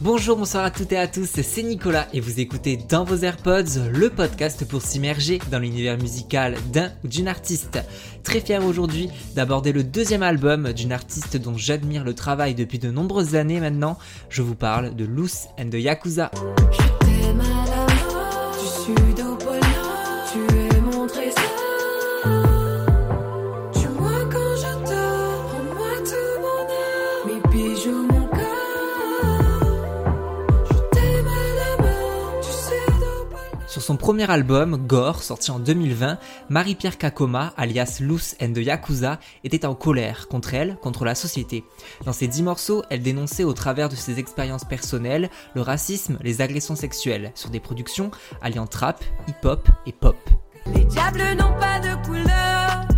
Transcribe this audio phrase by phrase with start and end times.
[0.00, 3.90] Bonjour, bonsoir à toutes et à tous, c'est Nicolas et vous écoutez dans vos AirPods
[3.90, 7.78] le podcast pour s'immerger dans l'univers musical d'un ou d'une artiste.
[8.22, 12.90] Très fier aujourd'hui d'aborder le deuxième album d'une artiste dont j'admire le travail depuis de
[12.90, 13.96] nombreuses années maintenant.
[14.28, 16.30] Je vous parle de Loose and the Yakuza.
[33.84, 39.66] Son premier album, Gore, sorti en 2020, Marie-Pierre Kakoma, alias Loose and the Yakuza, était
[39.66, 41.64] en colère contre elle, contre la société.
[42.06, 46.40] Dans ses dix morceaux, elle dénonçait au travers de ses expériences personnelles le racisme, les
[46.40, 48.10] agressions sexuelles, sur des productions
[48.40, 50.16] alliant trap, hip-hop et pop.
[50.74, 52.88] Les diables n'ont pas de couleur,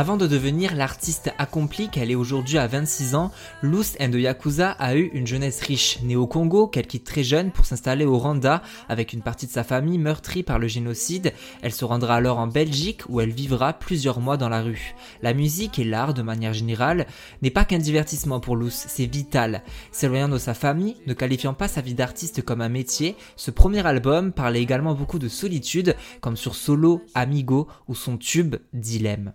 [0.00, 4.70] Avant de devenir l'artiste accompli qu'elle est aujourd'hui à 26 ans, Loose and the Yakuza
[4.70, 5.98] a eu une jeunesse riche.
[6.02, 9.52] Née au Congo, qu'elle quitte très jeune pour s'installer au Rwanda avec une partie de
[9.52, 13.74] sa famille meurtrie par le génocide, elle se rendra alors en Belgique où elle vivra
[13.74, 14.94] plusieurs mois dans la rue.
[15.20, 17.06] La musique et l'art de manière générale
[17.42, 19.62] n'est pas qu'un divertissement pour Loose, c'est vital.
[19.92, 23.86] S'éloignant de sa famille, ne qualifiant pas sa vie d'artiste comme un métier, ce premier
[23.86, 29.34] album parlait également beaucoup de solitude comme sur Solo, Amigo ou son tube Dilemme.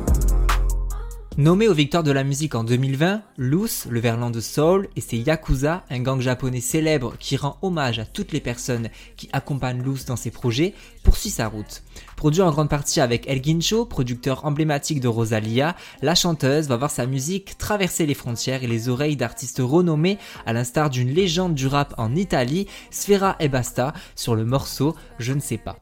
[1.37, 5.17] Nommé aux victoires de la musique en 2020, Loose, le verlan de Soul, et ses
[5.17, 10.03] Yakuza, un gang japonais célèbre qui rend hommage à toutes les personnes qui accompagnent Loose
[10.03, 10.73] dans ses projets,
[11.03, 11.83] poursuit sa route.
[12.17, 16.91] Produit en grande partie avec El Guincho, producteur emblématique de Rosalia, la chanteuse va voir
[16.91, 21.65] sa musique traverser les frontières et les oreilles d'artistes renommés, à l'instar d'une légende du
[21.65, 25.77] rap en Italie, Sfera e Basta, sur le morceau Je ne sais pas.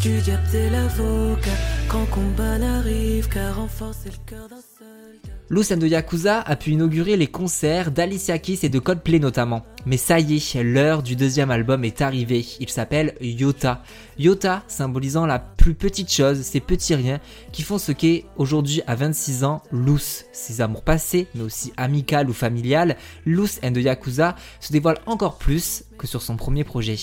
[0.00, 1.50] Du diable l'avocat
[1.88, 5.78] quand combat n'arrive car renforcer le cœur d'un seul.
[5.78, 9.64] de Yakuza a pu inaugurer les concerts d'Alicia Keys et de Coldplay notamment.
[9.86, 12.44] Mais ça y est, l'heure du deuxième album est arrivée.
[12.60, 13.82] Il s'appelle Yota.
[14.18, 17.20] Yota symbolisant la plus petite chose, ces petits riens
[17.52, 20.24] qui font ce qu'est aujourd'hui à 26 ans Loose.
[20.32, 25.38] Ses amours passés, mais aussi amical ou familial, Loose and the Yakuza se dévoile encore
[25.38, 26.96] plus que sur son premier projet.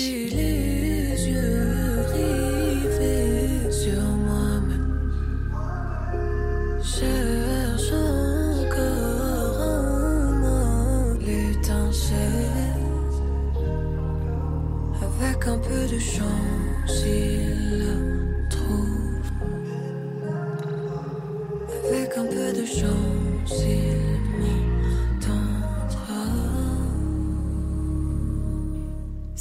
[16.02, 16.51] 手说。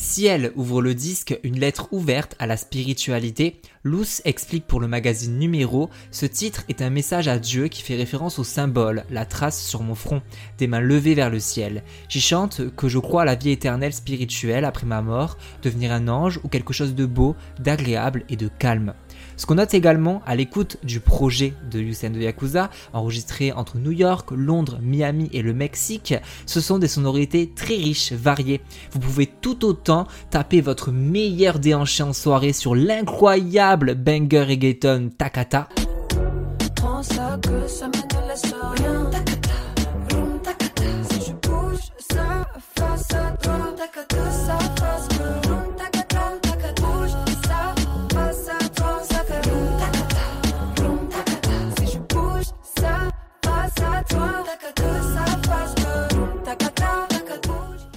[0.03, 5.39] Ciel ouvre le disque une lettre ouverte à la spiritualité, Luce explique pour le magazine
[5.39, 9.63] Numéro, ce titre est un message à Dieu qui fait référence au symbole, la trace
[9.63, 10.23] sur mon front,
[10.57, 11.85] des mains levées vers le ciel.
[12.09, 16.09] J'y chante que je crois à la vie éternelle spirituelle après ma mort, devenir un
[16.09, 18.95] ange ou quelque chose de beau, d'agréable et de calme.
[19.37, 23.93] Ce qu'on note également à l'écoute du projet de Yusen de Yakuza, enregistré entre New
[23.93, 26.15] York, Londres, Miami et le Mexique,
[26.47, 28.61] ce sont des sonorités très riches, variées.
[28.93, 35.69] Vous pouvez tout autant taper votre meilleur déhanché en soirée sur l'incroyable banger reggaeton Takata.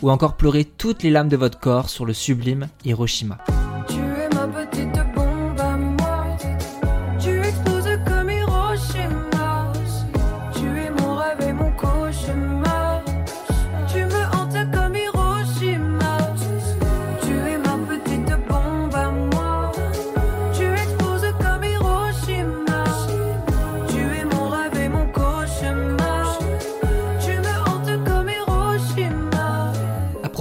[0.03, 3.37] Ou encore pleurer toutes les lames de votre corps sur le sublime Hiroshima.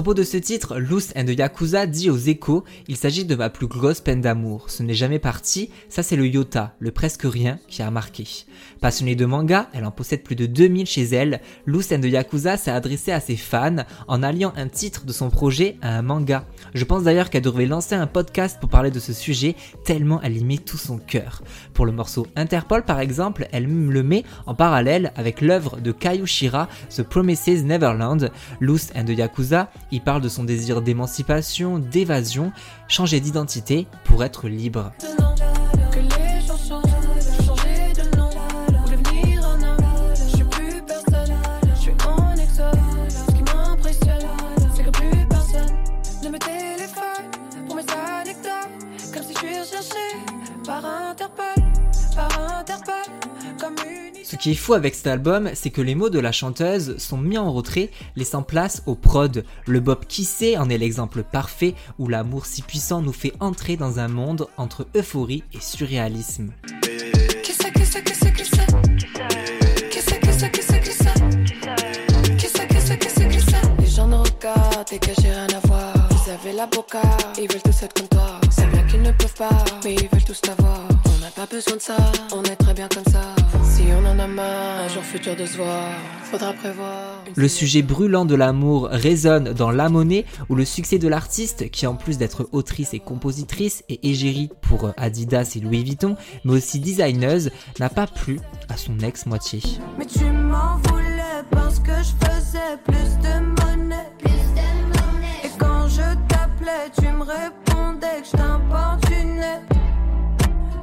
[0.03, 3.51] Propos de ce titre, Loose and the Yakuza dit aux échos Il s'agit de ma
[3.51, 4.69] plus grosse peine d'amour.
[4.69, 8.27] Ce n'est jamais parti, ça c'est le Yota, le presque rien qui a marqué.
[8.81, 11.41] Passionnée de manga, elle en possède plus de 2000 chez elle.
[11.67, 15.31] Loose and the Yakuza s'est adressée à ses fans en alliant un titre de son
[15.31, 16.47] projet à un manga.
[16.75, 20.37] Je pense d'ailleurs qu'elle devrait lancer un podcast pour parler de ce sujet, tellement elle
[20.37, 21.43] y met tout son cœur.
[21.75, 26.69] Pour le morceau Interpol par exemple, elle le met en parallèle avec l'œuvre de Kayushira,
[26.91, 28.33] The Promises Neverland.
[28.59, 32.51] Loose and the Yakuza, il parle de son désir d'émancipation, d'évasion,
[32.89, 34.91] changer d'identité pour être libre.
[54.43, 57.39] Qui est fou avec cet album, c'est que les mots de la chanteuse sont mis
[57.39, 59.45] en retrait, laissant place au prod.
[59.69, 64.01] Le Bob Kissé en est l'exemple parfait où l'amour si puissant nous fait entrer dans
[64.01, 66.51] un monde entre euphorie et surréalisme.
[76.33, 77.03] Avez la boca,
[77.37, 78.41] ils veulent tous être comme toi.
[78.51, 79.51] C'est bien qu'ils ne peuvent pas,
[79.85, 80.81] mais ils veulent tous t'avoir.
[81.05, 81.97] On n'a pas besoin de ça,
[82.35, 83.35] on est très bien comme ça.
[83.63, 85.93] Si on en a marre, un jour futur de se voir,
[86.25, 87.23] faudra prévoir.
[87.37, 91.87] Le sujet brûlant de l'amour résonne dans La Monnaie, où le succès de l'artiste, qui
[91.87, 96.81] en plus d'être autrice et compositrice est égérie pour Adidas et Louis Vuitton, mais aussi
[96.81, 98.41] designeuse, n'a pas plu
[98.71, 99.61] à son ex-moitié.
[99.99, 103.62] Mais tu m'en voulais parce que je faisais plus de monnaie.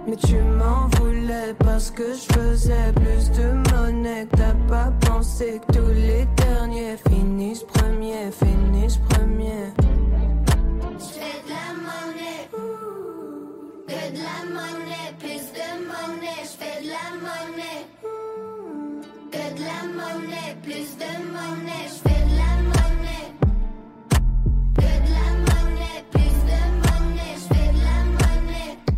[0.09, 4.27] Mais tu m'en voulais parce que je faisais plus de monnaie.
[4.31, 9.88] T'as pas pensé que tous les derniers finissent premiers, finissent premiers.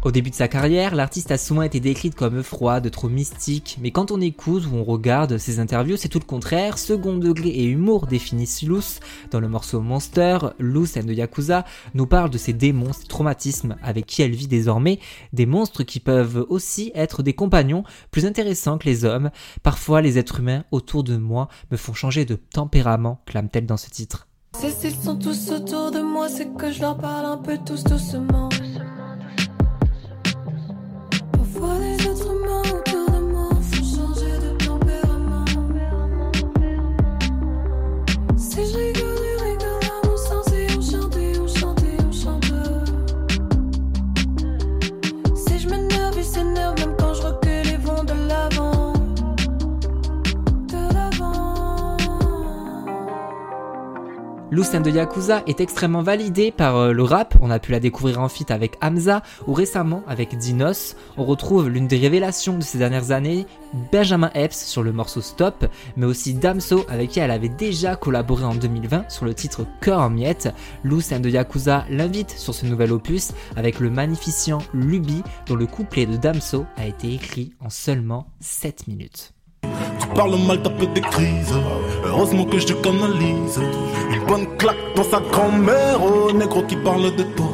[0.03, 3.92] Au début de sa carrière, l'artiste a souvent été décrite comme froide, trop mystique, mais
[3.92, 6.80] quand on écoute ou on regarde ses interviews, c'est tout le contraire.
[6.80, 9.00] Second degré et humour définissent Loose.
[9.30, 14.07] Dans le morceau Monster, and the Yakuza nous parle de ses démons, ses traumatismes avec
[14.07, 15.00] qui elle vit désormais,
[15.33, 19.30] des monstres qui peuvent aussi être des compagnons plus intéressants que les hommes.
[19.62, 23.92] Parfois, les êtres humains autour de moi me font changer de tempérament, clame-t-elle dans ce
[23.92, 24.27] titre.
[24.59, 27.83] Si s'ils sont tous autour de moi, c'est que je leur parle un peu tous
[27.83, 28.50] doucement.
[32.03, 32.42] Parfois
[54.62, 58.19] And the Yakuza est extrêmement validée par euh, le rap, on a pu la découvrir
[58.19, 60.96] en feat avec Hamza ou récemment avec Dinos.
[61.18, 63.48] On retrouve l'une des révélations de ces dernières années,
[63.92, 65.66] Benjamin Epps sur le morceau Stop,
[65.98, 70.00] mais aussi Damso avec qui elle avait déjà collaboré en 2020 sur le titre Cœur
[70.00, 70.54] en miettes.
[70.86, 76.18] The Yakuza l'invite sur ce nouvel opus avec le magnificent Luby dont le couplet de
[76.18, 79.34] Damso a été écrit en seulement 7 minutes.
[80.12, 81.53] Tu parles mal, t'as peu des crises.
[82.06, 83.60] Heureusement que je te canalise.
[84.13, 87.48] Une bonne claque dans sa grand-mère, au négro qui parle de toi.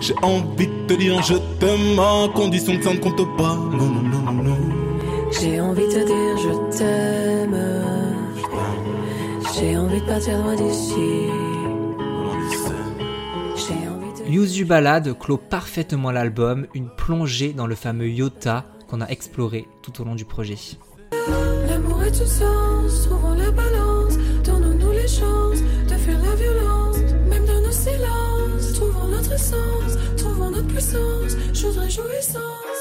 [0.00, 3.54] J'ai envie de te dire je t'aime à condition que ça ne compte pas.
[3.54, 4.56] Non, non, non, non, non.
[5.40, 7.56] J'ai envie de te dire je t'aime.
[9.54, 11.30] J'ai envie de partir loin d'ici.
[14.28, 20.02] Yuzu Ballade clôt parfaitement l'album, une plongée dans le fameux Yota qu'on a exploré tout
[20.02, 20.56] au long du projet.
[22.06, 24.16] Est du sens, trouvons la balance.
[24.44, 26.98] Donnons-nous les chances de faire la violence.
[27.28, 29.98] Même dans nos silences, trouvons notre essence.
[30.16, 32.80] Trouvons notre puissance, chose réjouissance.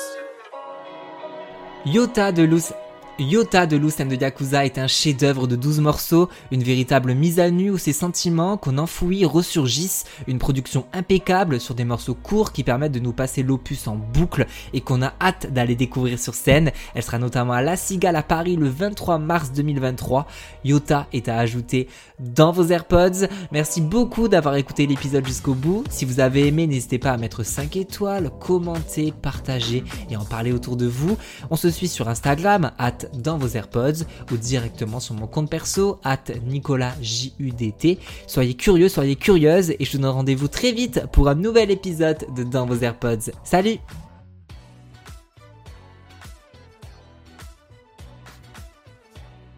[1.88, 2.74] Yota de Loose
[3.18, 7.40] Yota de Loose and the Yakuza est un chef-d'œuvre de 12 morceaux, une véritable mise
[7.40, 12.52] à nu où ses sentiments qu'on enfouit ressurgissent, une production impeccable sur des morceaux courts
[12.52, 16.34] qui permettent de nous passer l'opus en boucle et qu'on a hâte d'aller découvrir sur
[16.34, 16.72] scène.
[16.94, 20.28] Elle sera notamment à La Cigale à Paris le 23 mars 2023.
[20.66, 21.88] Yota est à ajouter
[22.20, 23.28] dans vos AirPods.
[23.52, 25.86] Merci beaucoup d'avoir écouté l'épisode jusqu'au bout.
[25.90, 30.52] Si vous avez aimé, n'hésitez pas à mettre 5 étoiles, commenter, partager et en parler
[30.52, 31.18] autour de vous.
[31.50, 32.72] On se suit sur Instagram,
[33.14, 38.00] dans vos AirPods ou directement sur mon compte perso, at NicolasJUDT.
[38.28, 42.26] Soyez curieux, soyez curieuse et je vous donne rendez-vous très vite pour un nouvel épisode
[42.36, 43.32] de Dans vos AirPods.
[43.44, 43.80] Salut